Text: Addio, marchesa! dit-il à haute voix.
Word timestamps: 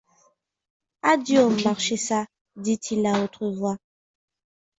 Addio, 1.03 1.49
marchesa! 1.63 2.25
dit-il 2.55 3.05
à 3.05 3.23
haute 3.23 3.37
voix. 3.53 3.77